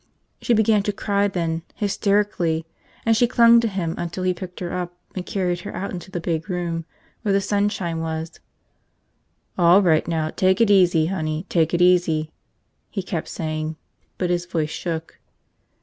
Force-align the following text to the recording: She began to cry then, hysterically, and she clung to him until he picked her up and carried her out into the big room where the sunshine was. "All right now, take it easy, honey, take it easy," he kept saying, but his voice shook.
She 0.41 0.55
began 0.55 0.81
to 0.81 0.91
cry 0.91 1.27
then, 1.27 1.61
hysterically, 1.75 2.65
and 3.05 3.15
she 3.15 3.27
clung 3.27 3.59
to 3.59 3.67
him 3.67 3.93
until 3.99 4.23
he 4.23 4.33
picked 4.33 4.59
her 4.59 4.73
up 4.73 4.97
and 5.13 5.23
carried 5.23 5.59
her 5.59 5.75
out 5.75 5.91
into 5.91 6.09
the 6.09 6.19
big 6.19 6.49
room 6.49 6.85
where 7.21 7.31
the 7.35 7.39
sunshine 7.39 7.99
was. 7.99 8.39
"All 9.59 9.83
right 9.83 10.07
now, 10.07 10.31
take 10.31 10.59
it 10.59 10.71
easy, 10.71 11.05
honey, 11.05 11.45
take 11.49 11.71
it 11.75 11.83
easy," 11.83 12.31
he 12.89 13.03
kept 13.03 13.27
saying, 13.27 13.75
but 14.17 14.31
his 14.31 14.47
voice 14.47 14.71
shook. 14.71 15.19